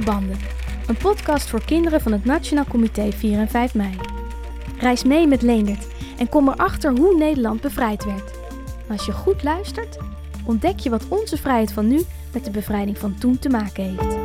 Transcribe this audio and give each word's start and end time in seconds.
Banden, 0.00 0.38
een 0.86 0.96
podcast 0.96 1.48
voor 1.48 1.64
kinderen 1.64 2.00
van 2.00 2.12
het 2.12 2.24
Nationaal 2.24 2.64
Comité 2.64 3.12
4 3.12 3.38
en 3.38 3.48
5 3.48 3.74
mei. 3.74 3.96
Reis 4.78 5.04
mee 5.04 5.26
met 5.26 5.42
Leendert 5.42 5.86
en 6.18 6.28
kom 6.28 6.48
erachter 6.48 6.98
hoe 6.98 7.16
Nederland 7.18 7.60
bevrijd 7.60 8.04
werd. 8.04 8.30
Als 8.88 9.06
je 9.06 9.12
goed 9.12 9.42
luistert, 9.42 9.96
ontdek 10.46 10.78
je 10.78 10.90
wat 10.90 11.08
onze 11.08 11.36
vrijheid 11.36 11.72
van 11.72 11.88
nu 11.88 12.02
met 12.32 12.44
de 12.44 12.50
bevrijding 12.50 12.98
van 12.98 13.18
toen 13.18 13.38
te 13.38 13.48
maken 13.48 13.84
heeft. 13.84 14.16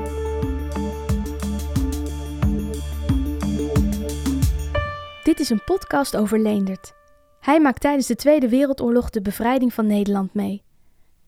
Dit 5.24 5.40
is 5.40 5.50
een 5.50 5.64
podcast 5.66 6.18
over 6.18 6.40
Leendert. 6.40 6.94
Hij 7.40 7.60
maakt 7.60 7.82
tijdens 7.82 8.08
de 8.08 8.16
Tweede 8.16 8.50
Wereldoorlog 8.50 9.10
de 9.10 9.22
bevrijding 9.22 9.74
van 9.74 9.88
Nederland 9.88 10.34
mee. 10.34 10.64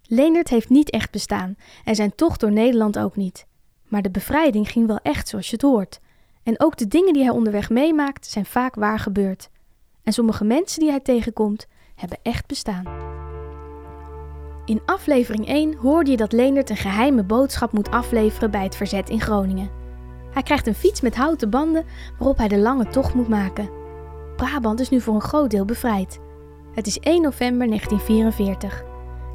Leendert 0.04 0.50
heeft 0.50 0.70
niet 0.70 0.90
echt 0.90 1.12
bestaan 1.12 1.56
en 1.84 1.96
zijn 1.96 2.16
tocht 2.16 2.40
door 2.40 2.52
Nederland 2.52 3.00
ook 3.00 3.16
niet. 3.16 3.46
Maar 3.94 4.02
de 4.02 4.12
bevrijding 4.12 4.72
ging 4.72 4.88
wel 4.88 5.00
echt 5.04 5.28
zoals 5.28 5.48
je 5.48 5.54
het 5.54 5.62
hoort. 5.62 6.00
En 6.44 6.60
ook 6.60 6.78
de 6.78 6.88
dingen 6.88 7.14
die 7.14 7.24
hij 7.24 7.32
onderweg 7.32 7.70
meemaakt 7.70 8.26
zijn 8.26 8.46
vaak 8.46 8.76
waar 8.76 9.00
gebeurd. 9.00 9.50
En 10.04 10.14
sommige 10.14 10.44
mensen 10.44 10.80
die 10.80 10.90
hij 10.90 11.00
tegenkomt 11.00 11.68
hebben 11.96 12.18
echt 12.22 12.48
bestaan. 12.48 12.86
In 14.66 14.82
aflevering 14.86 15.48
1 15.48 15.76
hoorde 15.76 16.12
je 16.12 16.18
dat 16.18 16.32
Leendert 16.32 16.70
een 16.70 16.78
geheime 16.78 17.24
boodschap 17.24 17.72
moet 17.72 17.92
afleveren 17.92 18.52
bij 18.52 18.64
het 18.64 18.76
verzet 18.76 19.10
in 19.10 19.22
Groningen. 19.22 19.70
Hij 20.32 20.44
krijgt 20.44 20.68
een 20.68 20.76
fiets 20.76 21.02
met 21.02 21.16
houten 21.16 21.50
banden 21.50 21.86
waarop 22.18 22.38
hij 22.38 22.48
de 22.48 22.60
lange 22.60 22.88
tocht 22.88 23.14
moet 23.14 23.30
maken. 23.30 23.70
Brabant 24.36 24.80
is 24.80 24.90
nu 24.90 25.02
voor 25.02 25.16
een 25.16 25.22
groot 25.22 25.50
deel 25.50 25.66
bevrijd. 25.66 26.20
Het 26.72 26.88
is 26.88 27.00
1 27.00 27.22
november 27.22 27.68
1944. 27.68 28.84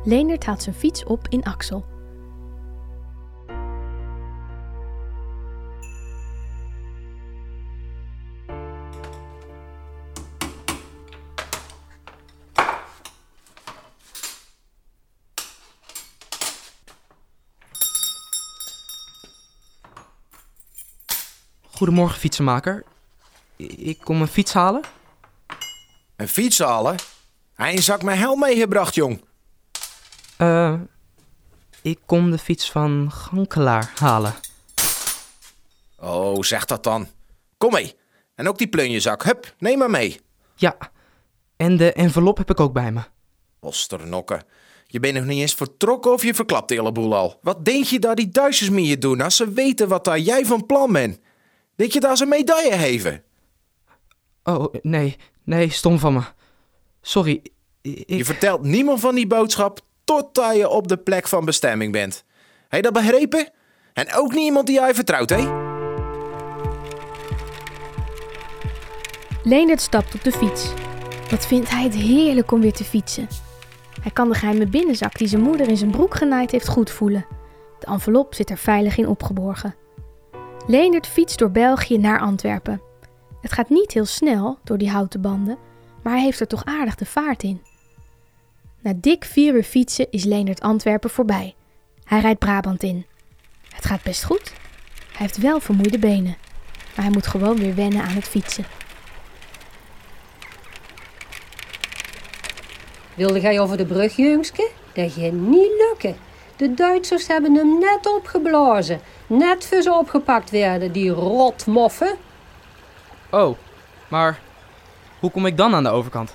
Leendert 0.04 0.44
haalt 0.44 0.62
zijn 0.62 0.74
fiets 0.74 1.04
op 1.04 1.28
in 1.28 1.44
Axel. 1.44 1.97
Goedemorgen, 21.88 22.20
fietsenmaker. 22.20 22.84
Ik 23.56 23.98
kom 23.98 24.20
een 24.20 24.28
fiets 24.28 24.52
halen. 24.52 24.82
Een 26.16 26.28
fiets 26.28 26.58
halen? 26.58 26.96
Hij 27.54 27.72
een 27.72 27.82
zak 27.82 28.02
met 28.02 28.16
helm 28.16 28.38
meegebracht, 28.38 28.94
jong. 28.94 29.24
Eh, 30.36 30.74
ik 31.82 31.98
kom 32.06 32.30
de 32.30 32.38
fiets 32.38 32.70
van 32.70 33.12
Gankelaar 33.12 33.92
halen. 33.98 34.34
Oh, 35.98 36.42
zeg 36.42 36.64
dat 36.64 36.84
dan. 36.84 37.08
Kom 37.58 37.72
mee. 37.72 37.94
En 38.34 38.48
ook 38.48 38.58
die 38.58 38.68
plunjezak. 38.68 39.24
Hup, 39.24 39.54
neem 39.58 39.78
maar 39.78 39.90
mee. 39.90 40.20
Ja, 40.54 40.76
en 41.56 41.76
de 41.76 41.92
envelop 41.92 42.36
heb 42.36 42.50
ik 42.50 42.60
ook 42.60 42.72
bij 42.72 42.92
me. 42.92 43.00
Osternokken. 43.60 44.42
Je 44.86 45.00
bent 45.00 45.14
nog 45.14 45.24
niet 45.24 45.40
eens 45.40 45.54
vertrokken 45.54 46.12
of 46.12 46.22
je 46.22 46.34
verklapt 46.34 46.68
de 46.68 46.74
hele 46.74 46.92
boel 46.92 47.16
al. 47.16 47.38
Wat 47.42 47.64
denk 47.64 47.84
je 47.84 47.98
dat 47.98 48.16
die 48.16 48.28
Duitsers 48.28 48.70
met 48.70 48.86
je 48.86 48.98
doen 48.98 49.20
als 49.20 49.36
ze 49.36 49.52
weten 49.52 49.88
wat 49.88 50.04
daar 50.04 50.18
jij 50.18 50.46
van 50.46 50.66
plan 50.66 50.92
bent? 50.92 51.18
Denk 51.78 51.92
je 51.92 52.00
dat 52.00 52.16
ze 52.16 52.22
een 52.22 52.28
medaille 52.28 52.78
geven? 52.78 53.22
Oh, 54.42 54.74
nee, 54.82 55.16
nee, 55.44 55.70
stom 55.70 55.98
van 55.98 56.12
me. 56.12 56.20
Sorry, 57.00 57.42
Je 57.82 58.24
vertelt 58.24 58.62
niemand 58.62 59.00
van 59.00 59.14
die 59.14 59.26
boodschap 59.26 59.80
totdat 60.04 60.56
je 60.56 60.68
op 60.68 60.88
de 60.88 60.96
plek 60.96 61.28
van 61.28 61.44
bestemming 61.44 61.92
bent. 61.92 62.24
Heb 62.68 62.84
je 62.84 62.90
dat 62.90 63.02
begrepen? 63.02 63.50
En 63.92 64.14
ook 64.14 64.32
niet 64.32 64.44
iemand 64.44 64.66
die 64.66 64.74
jij 64.74 64.94
vertrouwt, 64.94 65.30
hè? 65.30 65.66
Leendert 69.42 69.80
stapt 69.80 70.14
op 70.14 70.24
de 70.24 70.32
fiets. 70.32 70.72
Wat 71.30 71.46
vindt 71.46 71.70
hij 71.70 71.82
het 71.82 71.94
heerlijk 71.94 72.52
om 72.52 72.60
weer 72.60 72.72
te 72.72 72.84
fietsen. 72.84 73.28
Hij 74.00 74.10
kan 74.10 74.28
de 74.28 74.34
geheime 74.34 74.66
binnenzak 74.66 75.18
die 75.18 75.28
zijn 75.28 75.42
moeder 75.42 75.68
in 75.68 75.76
zijn 75.76 75.90
broek 75.90 76.14
genaaid 76.14 76.50
heeft 76.50 76.68
goed 76.68 76.90
voelen. 76.90 77.26
De 77.78 77.86
envelop 77.86 78.34
zit 78.34 78.50
er 78.50 78.58
veilig 78.58 78.96
in 78.96 79.08
opgeborgen. 79.08 79.74
Leendert 80.70 81.06
fietst 81.06 81.38
door 81.38 81.50
België 81.50 81.98
naar 81.98 82.20
Antwerpen. 82.20 82.80
Het 83.40 83.52
gaat 83.52 83.68
niet 83.68 83.92
heel 83.92 84.04
snel 84.04 84.58
door 84.64 84.78
die 84.78 84.90
houten 84.90 85.20
banden, 85.20 85.58
maar 86.02 86.12
hij 86.12 86.22
heeft 86.22 86.40
er 86.40 86.46
toch 86.46 86.64
aardig 86.64 86.94
de 86.94 87.06
vaart 87.06 87.42
in. 87.42 87.62
Na 88.80 88.92
dik 88.96 89.24
vier 89.24 89.54
uur 89.54 89.62
fietsen 89.62 90.10
is 90.10 90.24
Leendert 90.24 90.60
Antwerpen 90.60 91.10
voorbij. 91.10 91.54
Hij 92.04 92.20
rijdt 92.20 92.38
Brabant 92.38 92.82
in. 92.82 93.06
Het 93.68 93.84
gaat 93.84 94.02
best 94.02 94.24
goed. 94.24 94.52
Hij 95.12 95.26
heeft 95.26 95.36
wel 95.36 95.60
vermoeide 95.60 95.98
benen, 95.98 96.36
maar 96.96 97.04
hij 97.04 97.14
moet 97.14 97.26
gewoon 97.26 97.56
weer 97.56 97.74
wennen 97.74 98.02
aan 98.02 98.14
het 98.14 98.28
fietsen. 98.28 98.64
Wilde 103.14 103.40
jij 103.40 103.60
over 103.60 103.76
de 103.76 103.86
brug, 103.86 104.16
jongske? 104.16 104.70
Dat 104.92 105.12
gaat 105.12 105.32
niet 105.32 105.72
lukken. 105.88 106.27
De 106.58 106.74
Duitsers 106.74 107.26
hebben 107.26 107.54
hem 107.54 107.78
net 107.78 108.06
opgeblazen. 108.16 109.00
Net 109.26 109.66
voor 109.66 109.82
ze 109.82 109.92
opgepakt 109.92 110.50
werden, 110.50 110.92
die 110.92 111.10
rotmoffen. 111.10 112.16
Oh, 113.30 113.58
maar 114.08 114.40
hoe 115.20 115.30
kom 115.30 115.46
ik 115.46 115.56
dan 115.56 115.74
aan 115.74 115.82
de 115.82 115.88
overkant? 115.88 116.34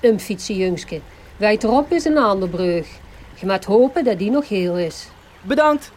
Een 0.00 0.20
fietsen, 0.20 0.56
jongske. 0.56 1.00
Wijterop 1.36 1.92
is 1.92 2.04
een 2.04 2.18
andere 2.18 2.50
brug. 2.50 2.88
Je 3.40 3.46
moet 3.46 3.64
hopen 3.64 4.04
dat 4.04 4.18
die 4.18 4.30
nog 4.30 4.48
heel 4.48 4.78
is. 4.78 5.08
Bedankt! 5.42 5.92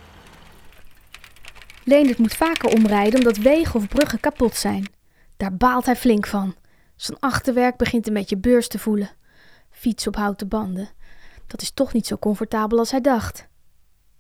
Leendert 1.83 2.17
moet 2.17 2.33
vaker 2.33 2.69
omrijden 2.69 3.19
omdat 3.19 3.37
wegen 3.37 3.75
of 3.75 3.87
bruggen 3.87 4.19
kapot 4.19 4.55
zijn. 4.55 4.85
Daar 5.37 5.55
baalt 5.55 5.85
hij 5.85 5.95
flink 5.95 6.27
van. 6.27 6.55
Zijn 6.95 7.19
achterwerk 7.19 7.77
begint 7.77 8.07
een 8.07 8.13
beetje 8.13 8.37
beurs 8.37 8.67
te 8.67 8.79
voelen. 8.79 9.09
Fiets 9.69 10.07
op 10.07 10.15
houten 10.15 10.47
banden. 10.47 10.89
Dat 11.47 11.61
is 11.61 11.71
toch 11.71 11.93
niet 11.93 12.07
zo 12.07 12.17
comfortabel 12.17 12.77
als 12.77 12.91
hij 12.91 13.01
dacht. 13.01 13.47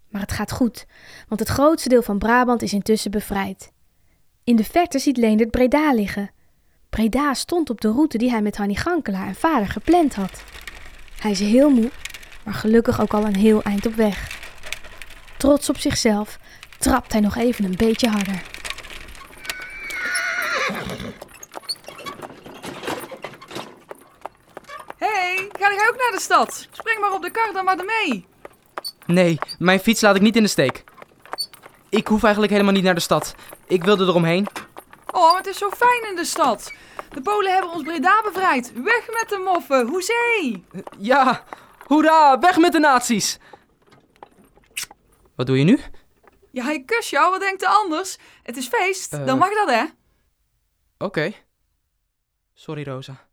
Maar 0.09 0.21
het 0.21 0.31
gaat 0.31 0.51
goed, 0.51 0.85
want 1.27 1.39
het 1.39 1.49
grootste 1.49 1.89
deel 1.89 2.01
van 2.01 2.17
Brabant 2.17 2.61
is 2.61 2.73
intussen 2.73 3.11
bevrijd. 3.11 3.71
In 4.43 4.55
de 4.55 4.63
verte 4.63 4.99
ziet 4.99 5.17
Leendert 5.17 5.51
Breda 5.51 5.93
liggen. 5.93 6.31
Breda 6.89 7.33
stond 7.33 7.69
op 7.69 7.81
de 7.81 7.91
route 7.91 8.17
die 8.17 8.29
hij 8.29 8.41
met 8.41 8.57
Hannie 8.57 8.77
Gankelaar 8.77 9.27
en 9.27 9.35
vader 9.35 9.67
gepland 9.67 10.15
had. 10.15 10.43
Hij 11.19 11.31
is 11.31 11.39
heel 11.39 11.69
moe, 11.69 11.91
maar 12.43 12.53
gelukkig 12.53 13.01
ook 13.01 13.13
al 13.13 13.25
een 13.25 13.35
heel 13.35 13.63
eind 13.63 13.85
op 13.85 13.93
weg. 13.93 14.39
Trots 15.37 15.69
op 15.69 15.77
zichzelf 15.77 16.39
trapt 16.77 17.11
hij 17.11 17.21
nog 17.21 17.35
even 17.35 17.65
een 17.65 17.75
beetje 17.75 18.09
harder. 18.09 18.41
hey, 24.97 25.49
ga 25.59 25.73
jij 25.73 25.87
ook 25.89 25.97
naar 25.97 26.11
de 26.11 26.19
stad? 26.19 26.67
Spring 26.71 26.99
maar 26.99 27.13
op 27.13 27.21
de 27.21 27.31
kar 27.31 27.53
dan 27.53 27.65
maar 27.65 27.85
mee. 27.85 28.25
Nee, 29.07 29.37
mijn 29.59 29.79
fiets 29.79 30.01
laat 30.01 30.15
ik 30.15 30.21
niet 30.21 30.35
in 30.35 30.43
de 30.43 30.49
steek. 30.49 30.83
Ik 31.89 32.07
hoef 32.07 32.23
eigenlijk 32.23 32.51
helemaal 32.53 32.73
niet 32.73 32.83
naar 32.83 32.93
de 32.95 32.99
stad. 32.99 33.35
Ik 33.67 33.83
wilde 33.83 34.03
eromheen. 34.05 34.47
Oh, 35.11 35.35
het 35.37 35.47
is 35.47 35.57
zo 35.57 35.69
fijn 35.69 36.09
in 36.09 36.15
de 36.15 36.25
stad. 36.25 36.73
De 37.09 37.21
Polen 37.21 37.51
hebben 37.53 37.71
ons 37.71 37.83
Breda 37.83 38.21
bevrijd. 38.21 38.71
Weg 38.73 39.07
met 39.07 39.25
de 39.29 39.37
moffen, 39.45 39.87
hoezee! 39.87 40.65
Ja, 40.97 41.43
hoera, 41.85 42.39
weg 42.39 42.57
met 42.57 42.71
de 42.71 42.79
nazi's! 42.79 43.39
Wat 45.35 45.45
doe 45.45 45.57
je 45.57 45.63
nu? 45.63 45.79
Ja, 46.51 46.63
hij 46.63 46.83
kus 46.85 47.09
jou, 47.09 47.31
wat 47.31 47.39
denkt 47.39 47.59
de 47.59 47.67
anders? 47.67 48.17
Het 48.43 48.57
is 48.57 48.67
feest, 48.67 49.13
Eh. 49.13 49.25
dan 49.25 49.37
mag 49.37 49.49
dat 49.53 49.69
hè? 49.69 49.83
Oké. 50.97 51.33
Sorry, 52.53 52.83
Rosa. 52.83 53.25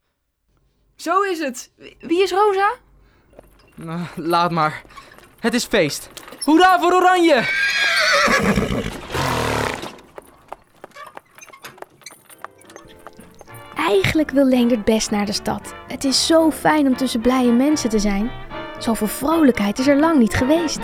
Zo 0.97 1.23
is 1.23 1.39
het. 1.39 1.73
Wie 2.01 2.23
is 2.23 2.31
Rosa? 2.31 2.73
Nou, 3.75 4.01
laat 4.17 4.51
maar. 4.51 4.83
Het 5.45 5.55
is 5.55 5.65
feest. 5.65 6.11
Hoera 6.45 6.81
voor 6.81 6.93
Oranje! 6.93 7.45
Eigenlijk 13.77 14.31
wil 14.31 14.45
Leendert 14.45 14.85
best 14.85 15.11
naar 15.11 15.27
de 15.27 15.33
stad. 15.33 15.75
Het 15.89 16.05
is 16.05 16.27
zo 16.27 16.51
fijn 16.51 16.87
om 16.87 16.97
tussen 16.97 17.21
blije 17.21 17.53
mensen 17.53 17.91
te 17.91 17.99
zijn. 17.99 18.31
Zoveel 18.79 19.07
vrolijkheid 19.07 19.79
is 19.79 19.87
er 19.87 19.99
lang 19.99 20.19
niet 20.19 20.35
geweest. 20.35 20.81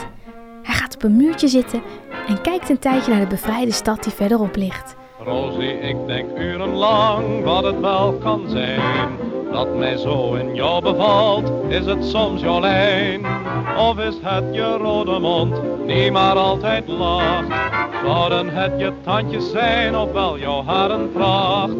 Hij 0.62 0.74
gaat 0.74 0.94
op 0.94 1.02
een 1.02 1.16
muurtje 1.16 1.48
zitten 1.48 1.82
en 2.26 2.42
kijkt 2.42 2.68
een 2.68 2.78
tijdje 2.78 3.10
naar 3.10 3.20
de 3.20 3.26
bevrijde 3.26 3.72
stad 3.72 4.02
die 4.02 4.12
verderop 4.12 4.56
ligt. 4.56 4.94
Rosie, 5.24 5.80
ik 5.80 6.06
denk 6.06 6.38
urenlang 6.38 7.44
wat 7.44 7.64
het 7.64 7.80
wel 7.80 8.12
kan 8.12 8.48
zijn. 8.48 8.80
Dat 9.52 9.76
mij 9.76 9.96
zo 9.96 10.34
in 10.34 10.54
jou 10.54 10.82
bevalt, 10.82 11.52
is 11.68 11.86
het 11.86 12.04
soms 12.04 12.40
jouw 12.40 12.60
lijn. 12.60 13.26
Of 13.78 13.98
is 13.98 14.14
het 14.22 14.44
je 14.54 14.76
rode 14.76 15.18
mond, 15.18 15.60
die 15.86 16.10
maar 16.10 16.36
altijd 16.36 16.88
lacht. 16.88 17.46
Zouden 18.04 18.48
het 18.48 18.72
je 18.78 18.92
tandjes 19.04 19.50
zijn, 19.50 19.96
of 19.96 20.12
wel 20.12 20.38
jouw 20.38 20.64
haren 20.64 21.12
pracht. 21.12 21.76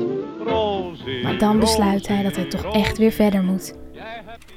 Rosie, 0.46 1.22
Maar 1.22 1.38
dan 1.38 1.58
besluit 1.58 2.08
hij 2.08 2.22
dat 2.22 2.36
hij 2.36 2.44
toch 2.44 2.74
echt 2.74 2.98
weer 2.98 3.12
verder 3.12 3.42
moet. 3.42 3.74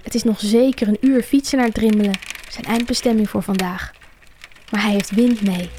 Het 0.04 0.16
is 0.16 0.24
nog 0.24 0.40
zeker 0.40 0.88
een 0.88 0.98
uur 1.02 1.22
fietsen 1.22 1.58
naar 1.58 1.72
Drimmelen, 1.72 2.20
zijn 2.50 2.66
eindbestemming 2.66 3.30
voor 3.30 3.44
vandaag. 3.44 3.92
Maar 4.72 4.82
hij 4.82 4.92
heeft 4.92 5.16
wind 5.16 5.42
mee. 5.42 5.70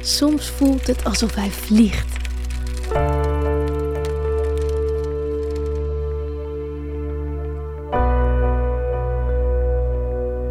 Soms 0.00 0.50
voelt 0.50 0.86
het 0.86 1.04
alsof 1.04 1.34
hij 1.34 1.50
vliegt. 1.50 2.13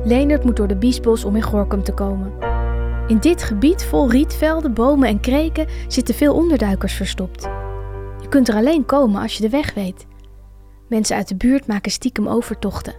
Leendert 0.05 0.44
moet 0.44 0.55
door 0.55 0.67
de 0.67 0.75
Biesbos 0.75 1.23
om 1.23 1.35
in 1.35 1.41
Gorkum 1.41 1.83
te 1.83 1.94
komen. 1.94 2.33
In 3.07 3.19
dit 3.19 3.44
gebied 3.44 3.83
vol 3.85 4.09
rietvelden, 4.09 4.73
bomen 4.73 5.07
en 5.07 5.19
kreken 5.19 5.67
zitten 5.88 6.15
veel 6.15 6.35
onderduikers 6.35 6.94
verstopt. 6.94 7.44
Je 8.21 8.27
kunt 8.29 8.47
er 8.47 8.55
alleen 8.55 8.85
komen 8.85 9.21
als 9.21 9.35
je 9.35 9.41
de 9.41 9.50
weg 9.50 9.73
weet. 9.73 10.05
Mensen 10.89 11.15
uit 11.15 11.27
de 11.27 11.35
buurt 11.35 11.67
maken 11.67 11.91
stiekem 11.91 12.27
overtochten. 12.27 12.95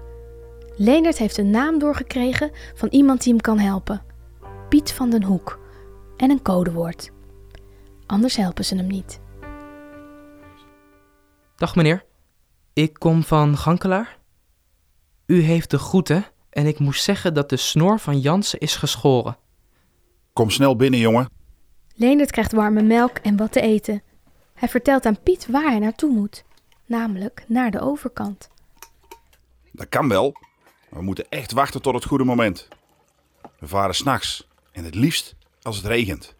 Leendert 0.77 1.19
heeft 1.19 1.39
een 1.39 1.51
naam 1.51 1.79
doorgekregen 1.79 2.51
van 2.75 2.89
iemand 2.89 3.23
die 3.23 3.33
hem 3.33 3.41
kan 3.41 3.59
helpen. 3.59 4.03
Piet 4.69 4.93
van 4.93 5.11
den 5.11 5.23
Hoek. 5.23 5.61
En 6.17 6.31
een 6.31 6.43
codewoord. 6.43 7.11
Anders 8.07 8.37
helpen 8.37 8.65
ze 8.65 8.77
hem 8.77 8.87
niet. 8.87 9.21
Dag 11.57 11.77
meneer, 11.77 12.05
ik 12.73 12.95
kom 12.99 13.23
van 13.23 13.57
Gankelaar. 13.57 14.19
U 15.27 15.41
heeft 15.41 15.71
de 15.71 15.79
groeten 15.79 16.25
en 16.55 16.67
ik 16.67 16.79
moest 16.79 17.05
zeggen 17.05 17.35
dat 17.35 17.49
de 17.49 17.57
snor 17.57 18.01
van 18.01 18.21
Jansen 18.21 18.59
is 18.59 18.77
geschoren. 18.77 19.37
Kom 20.33 20.51
snel 20.51 20.77
binnen, 20.77 21.01
jongen. 21.01 21.29
Leendert 21.95 22.31
krijgt 22.31 22.53
warme 22.53 22.83
melk 22.83 23.19
en 23.19 23.37
wat 23.37 23.53
te 23.53 23.61
eten. 23.61 24.03
Hij 24.55 24.69
vertelt 24.69 25.07
aan 25.07 25.23
Piet 25.23 25.47
waar 25.47 25.71
hij 25.71 25.79
naartoe 25.79 26.11
moet. 26.11 26.45
Namelijk 26.87 27.45
naar 27.49 27.71
de 27.71 27.81
overkant. 27.81 28.49
Dat 29.73 29.89
kan 29.89 30.09
wel. 30.09 30.33
maar 30.91 30.99
We 30.99 31.05
moeten 31.05 31.29
echt 31.29 31.53
wachten 31.53 31.83
tot 31.83 31.95
het 31.95 32.05
goede 32.05 32.25
moment. 32.25 32.69
We 33.59 33.67
varen 33.67 33.95
s'nachts. 33.95 34.49
En 34.73 34.85
het 34.85 34.95
liefst 34.95 35.37
als 35.63 35.77
het 35.77 35.87
regent. 35.87 36.35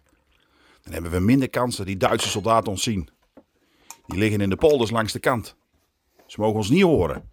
Dan 0.81 0.93
hebben 0.93 1.11
we 1.11 1.19
minder 1.19 1.49
kans 1.49 1.75
dat 1.75 1.85
die 1.85 1.97
Duitse 1.97 2.29
soldaten 2.29 2.71
ons 2.71 2.83
zien. 2.83 3.09
Die 4.05 4.17
liggen 4.17 4.41
in 4.41 4.49
de 4.49 4.55
polders 4.55 4.91
langs 4.91 5.13
de 5.13 5.19
kant. 5.19 5.55
Ze 6.25 6.39
mogen 6.39 6.55
ons 6.55 6.69
niet 6.69 6.83
horen. 6.83 7.29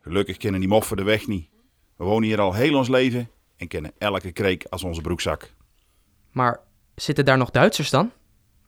Gelukkig 0.00 0.36
kennen 0.36 0.60
die 0.60 0.68
moffen 0.68 0.96
de 0.96 1.02
weg 1.02 1.26
niet. 1.26 1.48
We 1.96 2.04
wonen 2.04 2.28
hier 2.28 2.40
al 2.40 2.54
heel 2.54 2.76
ons 2.76 2.88
leven 2.88 3.30
en 3.56 3.68
kennen 3.68 3.92
elke 3.98 4.32
kreek 4.32 4.66
als 4.70 4.84
onze 4.84 5.00
broekzak. 5.00 5.52
Maar 6.30 6.60
zitten 6.94 7.24
daar 7.24 7.38
nog 7.38 7.50
Duitsers 7.50 7.90
dan? 7.90 8.12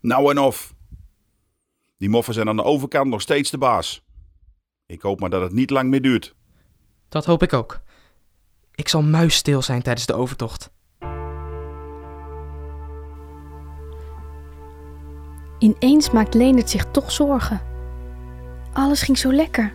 Nou 0.01 0.31
en 0.31 0.39
of. 0.39 0.75
Die 1.97 2.09
moffen 2.09 2.35
zijn 2.35 2.49
aan 2.49 2.57
de 2.57 2.63
overkant 2.63 3.11
nog 3.11 3.21
steeds 3.21 3.51
de 3.51 3.59
baas. 3.59 4.03
Ik 4.87 5.01
hoop 5.01 5.21
maar 5.21 5.31
dat 5.31 5.43
het 5.43 5.53
niet 5.53 5.71
lang 5.71 5.91
meer 5.91 6.03
duurt. 6.03 6.35
Dat 7.09 7.25
hoop 7.25 7.43
ik 7.43 7.53
ook. 7.53 7.81
Ik 8.75 8.89
zal 8.89 9.03
muisstil 9.03 9.63
zijn 9.63 9.83
tijdens 9.83 10.07
de 10.07 10.15
overtocht. 10.15 10.71
Ineens 15.59 16.11
maakt 16.11 16.35
Leendert 16.35 16.71
zich 16.71 16.85
toch 16.91 17.13
zorgen. 17.13 17.61
Alles 18.73 19.03
ging 19.03 19.19
zo 19.19 19.33
lekker. 19.33 19.73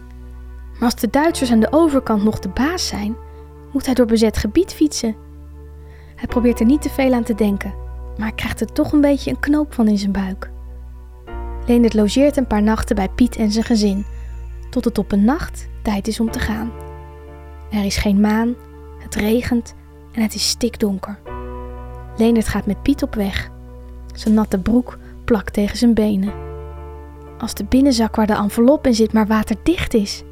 Maar 0.74 0.92
als 0.92 0.96
de 0.96 1.10
Duitsers 1.10 1.52
aan 1.52 1.60
de 1.60 1.72
overkant 1.72 2.24
nog 2.24 2.40
de 2.40 2.50
baas 2.50 2.88
zijn, 2.88 3.16
moet 3.74 3.86
hij 3.86 3.94
door 3.94 4.06
bezet 4.06 4.38
gebied 4.38 4.74
fietsen. 4.74 5.16
Hij 6.16 6.28
probeert 6.28 6.60
er 6.60 6.66
niet 6.66 6.82
te 6.82 6.90
veel 6.90 7.14
aan 7.14 7.24
te 7.24 7.36
denken, 7.36 7.74
maar 8.18 8.34
krijgt 8.34 8.62
er 8.62 8.74
toch 8.74 8.92
een 8.92 9.02
beetje 9.02 9.30
een 9.30 9.40
knoop 9.40 9.74
van 9.74 9.88
in 9.88 9.98
zijn 9.98 10.12
buik. 10.12 10.52
Leendert 11.66 11.94
logeert 11.94 12.38
een 12.38 12.48
paar 12.48 12.64
nachten 12.64 12.96
bij 12.96 13.10
Piet 13.10 13.36
en 13.36 13.52
zijn 13.52 13.66
gezin, 13.66 14.06
tot 14.70 14.86
het 14.86 14.98
op 14.98 15.12
een 15.12 15.26
nacht 15.26 15.68
tijd 15.82 16.08
is 16.08 16.20
om 16.20 16.32
te 16.32 16.40
gaan. 16.40 16.72
Er 17.72 17.86
is 17.86 17.98
geen 17.98 18.20
maan, 18.20 18.56
het 19.00 19.16
regent 19.16 19.76
en 20.12 20.22
het 20.22 20.34
is 20.34 20.50
stikdonker. 20.50 21.20
Leendert 22.18 22.48
gaat 22.48 22.66
met 22.66 22.82
Piet 22.82 23.04
op 23.04 23.16
weg. 23.16 23.50
Zijn 24.14 24.34
natte 24.34 24.60
broek 24.60 24.98
plakt 25.26 25.54
tegen 25.54 25.78
zijn 25.78 25.94
benen. 25.94 26.34
Als 27.38 27.54
de 27.54 27.66
binnenzak 27.66 28.16
waar 28.16 28.28
de 28.28 28.34
envelop 28.34 28.88
in 28.88 28.94
zit 28.94 29.14
maar 29.14 29.28
waterdicht 29.28 29.94
is. 29.94 30.24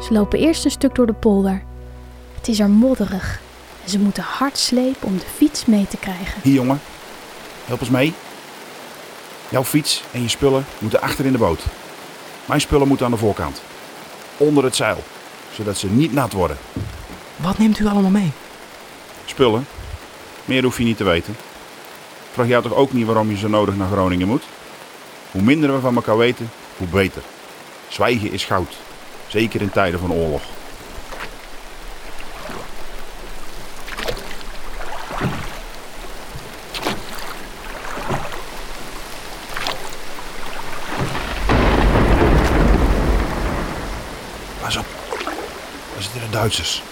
Ze 0.00 0.12
lopen 0.12 0.38
eerst 0.38 0.64
een 0.64 0.70
stuk 0.70 0.94
door 0.94 1.06
de 1.06 1.14
polder. 1.14 1.62
Het 2.46 2.54
is 2.54 2.60
er 2.60 2.70
modderig 2.70 3.40
en 3.84 3.90
ze 3.90 3.98
moeten 3.98 4.22
hard 4.22 4.58
slepen 4.58 5.08
om 5.08 5.18
de 5.18 5.24
fiets 5.36 5.64
mee 5.64 5.86
te 5.88 5.96
krijgen. 5.96 6.40
Hier, 6.42 6.54
jongen. 6.54 6.80
Help 7.64 7.80
eens 7.80 7.90
mee. 7.90 8.12
Jouw 9.48 9.64
fiets 9.64 10.02
en 10.12 10.22
je 10.22 10.28
spullen 10.28 10.64
moeten 10.78 11.00
achter 11.00 11.24
in 11.24 11.32
de 11.32 11.38
boot. 11.38 11.64
Mijn 12.44 12.60
spullen 12.60 12.88
moeten 12.88 13.06
aan 13.06 13.12
de 13.12 13.18
voorkant. 13.18 13.62
Onder 14.36 14.64
het 14.64 14.76
zeil. 14.76 15.02
Zodat 15.54 15.76
ze 15.76 15.86
niet 15.86 16.12
nat 16.12 16.32
worden. 16.32 16.56
Wat 17.36 17.58
neemt 17.58 17.78
u 17.78 17.86
allemaal 17.86 18.10
mee? 18.10 18.32
Spullen. 19.24 19.66
Meer 20.44 20.62
hoef 20.62 20.78
je 20.78 20.84
niet 20.84 20.96
te 20.96 21.04
weten. 21.04 21.36
Vraag 22.32 22.46
jou 22.48 22.62
toch 22.62 22.74
ook 22.74 22.92
niet 22.92 23.06
waarom 23.06 23.30
je 23.30 23.36
zo 23.36 23.48
nodig 23.48 23.76
naar 23.76 23.90
Groningen 23.90 24.28
moet? 24.28 24.44
Hoe 25.30 25.42
minder 25.42 25.74
we 25.74 25.80
van 25.80 25.96
elkaar 25.96 26.18
weten, 26.18 26.50
hoe 26.76 26.88
beter. 26.88 27.22
Zwijgen 27.88 28.32
is 28.32 28.44
goud. 28.44 28.76
Zeker 29.26 29.60
in 29.60 29.70
tijden 29.70 30.00
van 30.00 30.12
oorlog. 30.12 30.42
Pas 44.66 44.76
op. 44.76 44.86
Daar 45.94 46.02
zitten 46.02 46.20
de 46.20 46.25
Duitsers. 46.36 46.82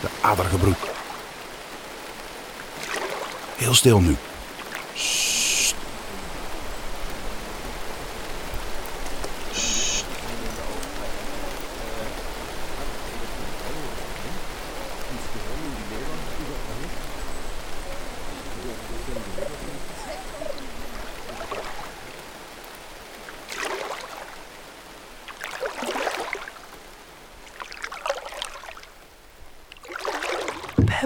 De 0.00 0.08
aderige 0.20 0.56
broek. 0.56 0.76
Heel 3.56 3.74
stil 3.74 4.00
nu. 4.00 4.16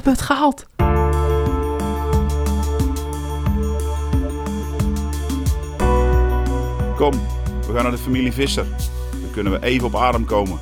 Hebben 0.04 0.12
het 0.12 0.22
gehaald. 0.22 0.66
Kom, 6.96 7.12
we 7.66 7.72
gaan 7.72 7.82
naar 7.82 7.90
de 7.90 7.98
familie 7.98 8.32
Visser. 8.32 8.66
Dan 9.10 9.30
kunnen 9.32 9.52
we 9.52 9.66
even 9.66 9.86
op 9.86 9.96
adem 9.96 10.24
komen. 10.24 10.58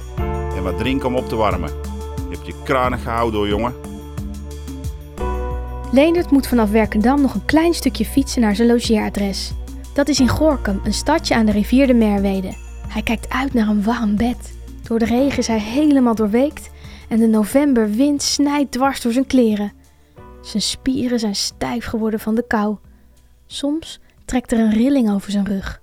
En 0.57 0.63
wat 0.63 0.79
drinken 0.79 1.09
om 1.09 1.17
op 1.17 1.29
te 1.29 1.37
warmen. 1.37 1.71
Je 2.17 2.37
hebt 2.37 2.47
je 2.47 2.55
kranig 2.65 3.03
gehouden 3.03 3.41
hoor, 3.41 3.49
jongen. 3.49 3.75
Leendert 5.93 6.31
moet 6.31 6.47
vanaf 6.47 6.71
Werkendam 6.71 7.21
nog 7.21 7.35
een 7.35 7.45
klein 7.45 7.75
stukje 7.75 8.05
fietsen 8.05 8.41
naar 8.41 8.55
zijn 8.55 8.69
logeeradres. 8.69 9.53
Dat 9.95 10.09
is 10.09 10.21
in 10.21 10.29
Gorkum, 10.29 10.81
een 10.85 10.93
stadje 10.93 11.35
aan 11.35 11.47
de 11.47 11.53
rivier 11.53 11.87
de 11.87 11.95
Merwede. 11.95 12.55
Hij 12.89 13.03
kijkt 13.03 13.29
uit 13.29 13.55
naar 13.55 13.69
een 13.69 13.83
warm 13.83 14.17
bed. 14.17 14.53
Door 14.83 14.99
de 14.99 15.05
regen 15.05 15.39
is 15.39 15.47
hij 15.47 15.61
helemaal 15.61 16.15
doorweekt 16.15 16.71
en 17.11 17.19
de 17.19 17.27
novemberwind 17.27 18.23
snijdt 18.23 18.73
dwars 18.73 19.01
door 19.01 19.13
zijn 19.13 19.27
kleren. 19.27 19.73
Zijn 20.43 20.63
spieren 20.63 21.19
zijn 21.19 21.35
stijf 21.35 21.85
geworden 21.85 22.21
van 22.21 22.35
de 22.35 22.47
kou. 22.47 22.77
Soms 23.47 24.01
trekt 24.25 24.53
er 24.53 24.59
een 24.59 24.73
rilling 24.73 25.11
over 25.11 25.31
zijn 25.31 25.47
rug. 25.47 25.81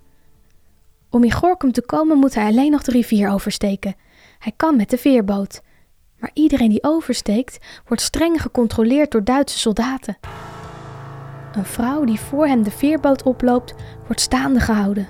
Om 1.10 1.24
in 1.24 1.32
Gorkum 1.32 1.72
te 1.72 1.86
komen 1.86 2.18
moet 2.18 2.36
hij 2.36 2.46
alleen 2.46 2.72
nog 2.72 2.84
de 2.84 2.92
rivier 2.92 3.30
oversteken. 3.30 3.96
Hij 4.40 4.54
kan 4.56 4.76
met 4.76 4.90
de 4.90 4.98
veerboot. 4.98 5.62
Maar 6.20 6.32
iedereen 6.34 6.70
die 6.70 6.84
oversteekt 6.84 7.58
wordt 7.86 8.04
streng 8.04 8.42
gecontroleerd 8.42 9.12
door 9.12 9.24
Duitse 9.24 9.60
soldaten. 9.60 10.18
Een 11.56 11.66
vrouw 11.66 12.04
die 12.04 12.20
voor 12.20 12.48
hem 12.48 12.64
de 12.64 12.72
veerboot 12.72 13.24
oploopt, 13.24 13.74
wordt 14.06 14.22
staande 14.22 14.60
gehouden. 14.60 15.08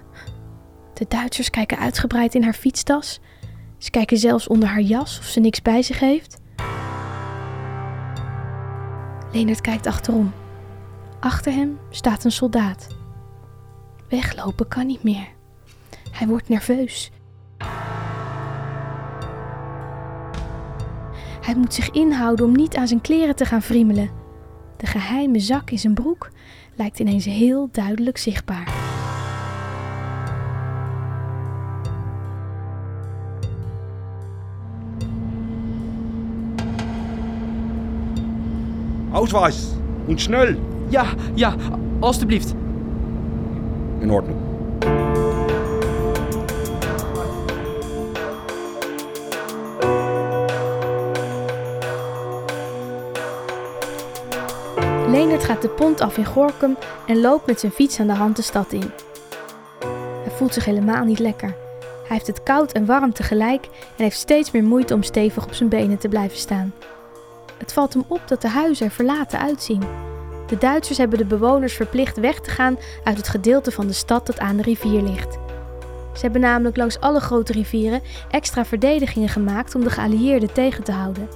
De 0.94 1.06
Duitsers 1.08 1.50
kijken 1.50 1.78
uitgebreid 1.78 2.36
in 2.36 2.44
haar 2.44 2.54
fietstas. 2.54 3.20
Ze 3.78 3.90
kijken 3.90 4.18
zelfs 4.18 4.48
onder 4.48 4.70
haar 4.70 4.82
jas 4.82 5.20
of 5.20 5.26
ze 5.26 5.40
niks 5.40 5.62
bij 5.62 5.82
zich 5.82 6.00
heeft. 6.00 6.42
Leonard 9.32 9.62
kijkt 9.62 9.88
achterom. 9.88 10.34
Achter 11.20 11.54
hem 11.54 11.80
staat 11.90 12.24
een 12.24 12.32
soldaat. 12.32 12.88
Weglopen 14.10 14.68
kan 14.68 14.86
niet 14.86 15.04
meer. 15.04 15.28
Hij 16.12 16.28
wordt 16.28 16.50
nerveus. 16.50 17.12
Hij 21.42 21.56
moet 21.56 21.74
zich 21.74 21.90
inhouden 21.90 22.46
om 22.46 22.56
niet 22.56 22.76
aan 22.76 22.88
zijn 22.88 23.02
kleren 23.02 23.36
te 23.36 23.46
gaan 23.46 23.62
friemelen. 23.62 24.10
De 24.78 24.86
geheime 24.86 25.40
zak 25.40 25.72
in 25.72 25.80
zijn 25.80 25.94
broek 25.94 26.30
lijkt 26.76 27.00
ineens 27.00 27.26
heel 27.26 27.70
duidelijk 27.72 28.18
zichtbaar. 28.18 28.87
Ausweis 39.18 39.74
und 40.08 40.22
schnell. 40.22 40.58
Ja, 40.90 41.06
ja, 41.34 41.56
Alsjeblieft. 42.00 42.54
In 44.00 44.12
orde. 44.12 44.32
Leendert 55.08 55.44
gaat 55.44 55.62
de 55.62 55.70
pont 55.76 56.02
af 56.02 56.18
in 56.18 56.26
Gorkum 56.26 56.78
en 57.08 57.22
loopt 57.22 57.46
met 57.46 57.60
zijn 57.60 57.72
fiets 57.72 58.00
aan 58.00 58.08
de 58.08 58.14
hand 58.14 58.36
de 58.36 58.42
stad 58.42 58.72
in. 58.72 58.92
Hij 60.24 60.32
voelt 60.36 60.54
zich 60.54 60.66
helemaal 60.66 61.04
niet 61.04 61.20
lekker. 61.20 61.56
Hij 61.80 62.16
heeft 62.18 62.28
het 62.28 62.44
koud 62.44 62.72
en 62.72 62.86
warm 62.86 63.14
tegelijk 63.14 63.66
en 63.66 64.04
heeft 64.04 64.18
steeds 64.18 64.52
meer 64.52 64.64
moeite 64.64 64.94
om 64.94 65.04
stevig 65.04 65.46
op 65.46 65.54
zijn 65.54 65.70
benen 65.70 65.98
te 65.98 66.08
blijven 66.08 66.38
staan. 66.38 66.74
Het 67.68 67.76
valt 67.76 67.94
hem 67.94 68.04
op 68.08 68.28
dat 68.28 68.42
de 68.42 68.48
huizen 68.48 68.86
er 68.86 68.92
verlaten 68.92 69.40
uitzien. 69.40 69.84
De 70.48 70.58
Duitsers 70.60 70.98
hebben 70.98 71.18
de 71.18 71.26
bewoners 71.26 71.74
verplicht 71.74 72.18
weg 72.18 72.40
te 72.40 72.50
gaan 72.50 72.78
uit 73.04 73.18
het 73.18 73.28
gedeelte 73.28 73.72
van 73.72 73.88
de 73.88 73.94
stad 73.94 74.26
dat 74.26 74.40
aan 74.40 74.58
de 74.58 74.64
rivier 74.64 75.02
ligt. 75.02 75.34
Ze 76.14 76.22
hebben 76.22 76.42
namelijk 76.42 76.78
langs 76.78 77.00
alle 77.00 77.20
grote 77.20 77.52
rivieren 77.52 78.02
extra 78.32 78.66
verdedigingen 78.66 79.30
gemaakt 79.30 79.76
om 79.76 79.84
de 79.84 79.90
geallieerden 79.90 80.54
tegen 80.54 80.84
te 80.84 80.92
houden. 80.92 81.30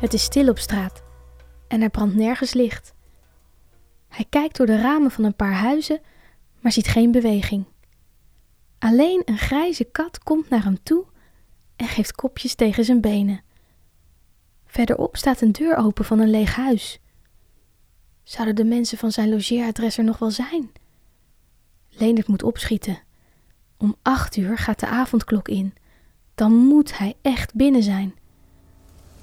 Het 0.00 0.12
is 0.12 0.22
stil 0.22 0.48
op 0.48 0.58
straat 0.58 1.02
en 1.68 1.82
er 1.82 1.90
brandt 1.90 2.14
nergens 2.14 2.52
licht. 2.52 2.94
Hij 4.08 4.26
kijkt 4.28 4.56
door 4.56 4.66
de 4.66 4.80
ramen 4.80 5.10
van 5.10 5.24
een 5.24 5.36
paar 5.36 5.54
huizen, 5.54 6.00
maar 6.60 6.72
ziet 6.72 6.88
geen 6.88 7.10
beweging. 7.10 7.64
Alleen 8.78 9.22
een 9.24 9.38
grijze 9.38 9.84
kat 9.84 10.18
komt 10.18 10.48
naar 10.48 10.64
hem 10.64 10.82
toe 10.82 11.04
en 11.78 11.88
geeft 11.88 12.12
kopjes 12.12 12.54
tegen 12.54 12.84
zijn 12.84 13.00
benen. 13.00 13.42
Verderop 14.66 15.16
staat 15.16 15.40
een 15.40 15.52
deur 15.52 15.76
open 15.76 16.04
van 16.04 16.18
een 16.18 16.30
leeg 16.30 16.54
huis. 16.54 16.98
Zouden 18.22 18.54
de 18.54 18.64
mensen 18.64 18.98
van 18.98 19.12
zijn 19.12 19.28
logeeradres 19.28 19.98
er 19.98 20.04
nog 20.04 20.18
wel 20.18 20.30
zijn? 20.30 20.70
Leendert 21.88 22.26
moet 22.26 22.42
opschieten. 22.42 22.98
Om 23.76 23.96
acht 24.02 24.36
uur 24.36 24.58
gaat 24.58 24.80
de 24.80 24.86
avondklok 24.86 25.48
in. 25.48 25.74
Dan 26.34 26.52
moet 26.52 26.98
hij 26.98 27.16
echt 27.22 27.54
binnen 27.54 27.82
zijn. 27.82 28.14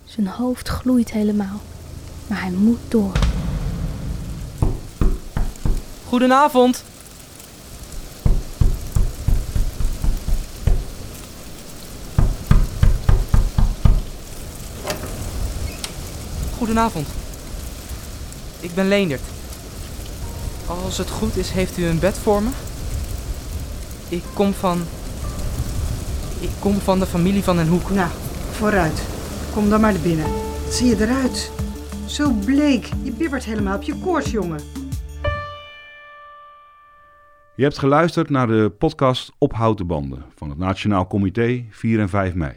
Zijn 0.03 0.27
hoofd 0.27 0.67
gloeit 0.67 1.11
helemaal, 1.11 1.59
maar 2.29 2.41
hij 2.41 2.51
moet 2.51 2.91
door. 2.91 3.19
Goedenavond. 6.05 6.83
Goedenavond. 16.65 17.07
Ik 18.59 18.73
ben 18.75 18.87
Leendert. 18.87 19.21
Als 20.67 20.97
het 20.97 21.09
goed 21.09 21.35
is, 21.35 21.49
heeft 21.51 21.77
u 21.77 21.85
een 21.85 21.99
bed 21.99 22.17
voor 22.17 22.43
me? 22.43 22.49
Ik 24.09 24.23
kom 24.33 24.53
van. 24.53 24.81
Ik 26.39 26.49
kom 26.59 26.73
van 26.73 26.99
de 26.99 27.05
familie 27.05 27.43
van 27.43 27.55
den 27.55 27.67
Hoek. 27.67 27.89
Nou, 27.89 28.09
vooruit. 28.51 29.03
Kom 29.53 29.69
dan 29.69 29.81
maar 29.81 29.93
naar 29.93 30.01
binnen. 30.01 30.25
Wat 30.63 30.73
zie 30.73 30.87
je 30.87 31.01
eruit? 31.01 31.51
Zo 32.05 32.31
bleek. 32.31 32.89
Je 33.03 33.11
bibbert 33.11 33.43
helemaal 33.43 33.75
op 33.75 33.83
je 33.83 33.95
koorts, 33.95 34.31
jongen. 34.31 34.59
Je 37.55 37.63
hebt 37.63 37.77
geluisterd 37.77 38.29
naar 38.29 38.47
de 38.47 38.73
podcast 38.77 39.31
Op 39.37 39.53
houten 39.53 39.87
banden 39.87 40.25
van 40.35 40.49
het 40.49 40.57
Nationaal 40.57 41.07
Comité 41.07 41.65
4 41.69 41.99
en 41.99 42.09
5 42.09 42.33
mei. 42.33 42.53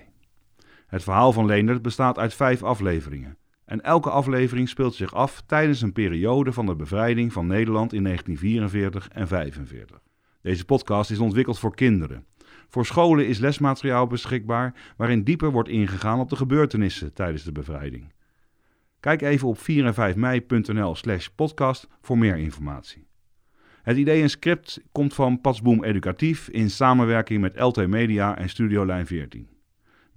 Het 0.87 1.03
verhaal 1.03 1.33
van 1.33 1.47
Leendert 1.47 1.83
bestaat 1.83 2.19
uit 2.19 2.35
vijf 2.35 2.63
afleveringen. 2.63 3.37
En 3.69 3.81
elke 3.81 4.11
aflevering 4.11 4.69
speelt 4.69 4.95
zich 4.95 5.15
af 5.15 5.43
tijdens 5.47 5.83
een 5.83 5.93
periode 5.93 6.53
van 6.53 6.67
de 6.67 6.77
bevrijding 6.77 7.33
van 7.33 7.47
Nederland 7.47 7.93
in 7.93 8.05
1944 8.05 9.09
en 9.09 9.29
45. 9.29 10.01
Deze 10.43 10.65
podcast 10.65 11.11
is 11.11 11.19
ontwikkeld 11.19 11.59
voor 11.59 11.75
kinderen. 11.75 12.25
Voor 12.69 12.87
scholen 12.87 13.27
is 13.27 13.39
lesmateriaal 13.39 14.07
beschikbaar 14.07 14.75
waarin 14.97 15.23
dieper 15.23 15.51
wordt 15.51 15.69
ingegaan 15.69 16.21
op 16.21 16.29
de 16.29 16.37
gebeurtenissen 16.37 17.13
tijdens 17.13 17.43
de 17.43 17.53
bevrijding. 17.53 18.13
Kijk 19.01 19.23
even 19.23 19.49
op 19.49 19.59
4 19.59 19.87
en 19.87 19.95
5 19.95 20.17
mei.nl 20.17 20.95
slash 20.95 21.27
podcast 21.27 21.89
voor 22.01 22.19
meer 22.19 22.37
informatie. 22.37 23.07
Het 23.83 23.97
idee 23.97 24.23
en 24.23 24.31
script 24.31 24.81
komt 24.93 25.15
van 25.15 25.41
Patsboom 25.41 25.85
Educatief 25.85 26.49
in 26.49 26.71
samenwerking 26.71 27.41
met 27.41 27.61
LT 27.61 27.87
Media 27.87 28.39
en 28.39 28.49
Studio 28.49 28.87
Lijn 28.87 29.07
14. 29.07 29.58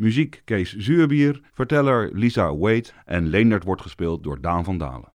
Muziek 0.01 0.41
Kees 0.45 0.75
Zuurbier, 0.77 1.41
verteller 1.53 2.09
Lisa 2.13 2.55
Wade 2.55 2.89
en 3.05 3.27
Leendert 3.27 3.63
wordt 3.63 3.81
gespeeld 3.81 4.23
door 4.23 4.41
Daan 4.41 4.63
van 4.63 4.77
Dalen. 4.77 5.09